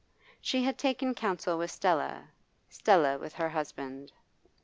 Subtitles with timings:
[0.41, 2.27] She had taken counsel with Stella,
[2.69, 4.11] Stella with her husband.